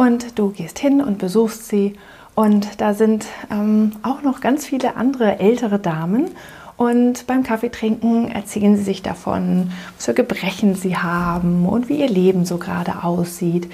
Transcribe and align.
und 0.00 0.38
du 0.38 0.48
gehst 0.48 0.78
hin 0.78 1.02
und 1.02 1.18
besuchst 1.18 1.68
sie 1.68 1.92
und 2.34 2.80
da 2.80 2.94
sind 2.94 3.26
ähm, 3.50 3.92
auch 4.02 4.22
noch 4.22 4.40
ganz 4.40 4.64
viele 4.64 4.96
andere 4.96 5.40
ältere 5.40 5.78
Damen 5.78 6.30
und 6.78 7.26
beim 7.26 7.42
Kaffeetrinken 7.42 8.30
erzählen 8.30 8.78
sie 8.78 8.82
sich 8.82 9.02
davon, 9.02 9.70
was 9.96 10.06
für 10.06 10.14
Gebrechen 10.14 10.74
sie 10.74 10.96
haben 10.96 11.66
und 11.66 11.90
wie 11.90 12.00
ihr 12.00 12.08
Leben 12.08 12.46
so 12.46 12.56
gerade 12.56 13.04
aussieht. 13.04 13.70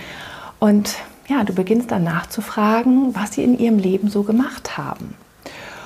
Und 0.58 0.96
ja, 1.28 1.44
du 1.44 1.52
beginnst 1.52 1.92
dann 1.92 2.02
nachzufragen, 2.02 3.14
was 3.14 3.34
sie 3.34 3.44
in 3.44 3.56
ihrem 3.56 3.78
Leben 3.78 4.08
so 4.08 4.24
gemacht 4.24 4.76
haben. 4.76 5.14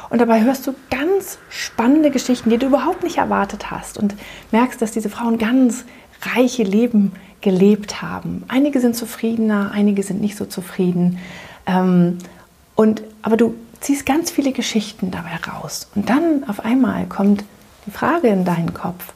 Und 0.09 0.23
dabei 0.23 0.43
hörst 0.43 0.66
du 0.66 0.75
ganz 0.91 1.37
spannende 1.51 2.11
Geschichten, 2.11 2.49
die 2.49 2.57
du 2.57 2.69
überhaupt 2.69 3.02
nicht 3.02 3.19
erwartet 3.19 3.71
hast 3.71 3.99
und 3.99 4.15
merkst, 4.52 4.80
dass 4.80 4.93
diese 4.93 5.11
Frauen 5.11 5.37
ganz 5.37 5.85
reiche 6.23 6.62
Leben 6.62 7.13
gelebt 7.40 8.02
haben. 8.02 8.45
Einige 8.49 8.80
sind 8.80 8.96
zufriedener, 8.96 9.71
einige 9.73 10.02
sind 10.02 10.21
nicht 10.21 10.37
so 10.37 10.45
zufrieden. 10.45 11.18
Ähm, 11.66 12.18
und, 12.74 13.02
aber 13.23 13.37
du 13.37 13.54
ziehst 13.80 14.07
ganz 14.07 14.30
viele 14.30 14.52
Geschichten 14.52 15.10
dabei 15.10 15.37
raus. 15.51 15.88
Und 15.95 16.09
dann 16.10 16.45
auf 16.48 16.65
einmal 16.65 17.07
kommt 17.07 17.45
die 17.87 17.91
Frage 17.91 18.29
in 18.29 18.45
deinen 18.45 18.74
Kopf, 18.74 19.13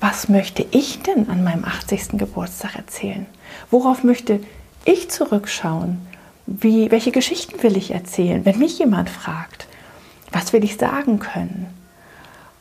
was 0.00 0.28
möchte 0.28 0.64
ich 0.70 1.02
denn 1.02 1.28
an 1.28 1.42
meinem 1.42 1.64
80. 1.64 2.18
Geburtstag 2.18 2.76
erzählen? 2.76 3.26
Worauf 3.70 4.04
möchte 4.04 4.40
ich 4.84 5.10
zurückschauen? 5.10 5.98
Wie, 6.46 6.90
welche 6.90 7.10
Geschichten 7.10 7.62
will 7.62 7.76
ich 7.76 7.90
erzählen, 7.90 8.44
wenn 8.44 8.58
mich 8.58 8.78
jemand 8.78 9.10
fragt? 9.10 9.66
Was 10.32 10.52
will 10.52 10.62
ich 10.62 10.76
sagen 10.76 11.18
können? 11.18 11.66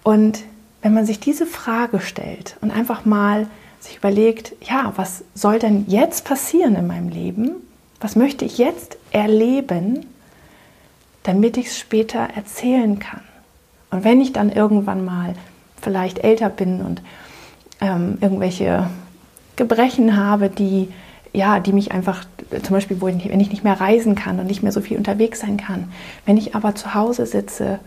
Und 0.03 0.39
wenn 0.87 0.93
man 0.93 1.05
sich 1.05 1.19
diese 1.19 1.45
Frage 1.45 1.99
stellt 1.99 2.55
und 2.61 2.71
einfach 2.71 3.03
mal 3.03 3.47
sich 3.81 3.97
überlegt, 3.97 4.53
ja, 4.61 4.93
was 4.95 5.25
soll 5.33 5.59
denn 5.59 5.83
jetzt 5.89 6.23
passieren 6.23 6.75
in 6.75 6.87
meinem 6.87 7.09
Leben? 7.09 7.55
Was 7.99 8.15
möchte 8.15 8.45
ich 8.45 8.57
jetzt 8.57 8.95
erleben, 9.11 10.05
damit 11.23 11.57
ich 11.57 11.67
es 11.67 11.77
später 11.77 12.29
erzählen 12.33 12.99
kann? 12.99 13.19
Und 13.91 14.05
wenn 14.05 14.21
ich 14.21 14.31
dann 14.31 14.49
irgendwann 14.49 15.03
mal 15.03 15.33
vielleicht 15.81 16.19
älter 16.19 16.47
bin 16.47 16.79
und 16.79 17.01
ähm, 17.81 18.17
irgendwelche 18.21 18.89
Gebrechen 19.57 20.15
habe, 20.15 20.49
die 20.49 20.87
ja, 21.33 21.59
die 21.59 21.73
mich 21.73 21.91
einfach, 21.91 22.23
zum 22.63 22.73
Beispiel, 22.73 23.01
wo 23.01 23.09
ich, 23.09 23.27
wenn 23.27 23.41
ich 23.41 23.49
nicht 23.49 23.65
mehr 23.65 23.81
reisen 23.81 24.15
kann 24.15 24.39
und 24.39 24.47
nicht 24.47 24.63
mehr 24.63 24.71
so 24.71 24.79
viel 24.79 24.97
unterwegs 24.97 25.41
sein 25.41 25.57
kann, 25.57 25.91
wenn 26.25 26.37
ich 26.37 26.55
aber 26.55 26.75
zu 26.75 26.93
Hause 26.93 27.25
sitze 27.25 27.79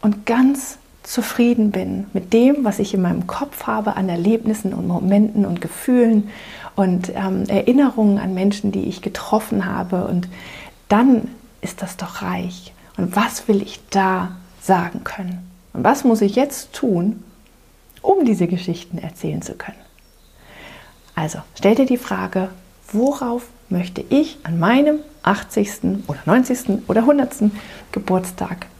und 0.00 0.24
ganz 0.24 0.78
zufrieden 1.02 1.70
bin 1.70 2.06
mit 2.12 2.32
dem, 2.32 2.64
was 2.64 2.78
ich 2.78 2.94
in 2.94 3.02
meinem 3.02 3.26
Kopf 3.26 3.66
habe 3.66 3.96
an 3.96 4.08
Erlebnissen 4.08 4.74
und 4.74 4.86
Momenten 4.86 5.46
und 5.46 5.60
Gefühlen 5.60 6.30
und 6.76 7.10
ähm, 7.14 7.44
Erinnerungen 7.48 8.18
an 8.18 8.34
Menschen, 8.34 8.72
die 8.72 8.84
ich 8.84 9.02
getroffen 9.02 9.66
habe. 9.66 10.06
Und 10.06 10.28
dann 10.88 11.28
ist 11.60 11.82
das 11.82 11.96
doch 11.96 12.22
reich. 12.22 12.72
Und 12.96 13.16
was 13.16 13.48
will 13.48 13.62
ich 13.62 13.80
da 13.90 14.36
sagen 14.60 15.04
können? 15.04 15.50
Und 15.72 15.84
was 15.84 16.04
muss 16.04 16.20
ich 16.20 16.36
jetzt 16.36 16.72
tun, 16.72 17.22
um 18.02 18.24
diese 18.24 18.46
Geschichten 18.46 18.98
erzählen 18.98 19.42
zu 19.42 19.54
können? 19.54 19.78
Also 21.14 21.38
stell 21.54 21.74
dir 21.74 21.86
die 21.86 21.96
Frage, 21.96 22.48
worauf 22.92 23.46
möchte 23.68 24.04
ich 24.08 24.38
an 24.42 24.58
meinem 24.58 25.00
80. 25.22 26.04
oder 26.06 26.18
90. 26.24 26.88
oder 26.88 27.00
100. 27.02 27.50
Geburtstag 27.92 28.66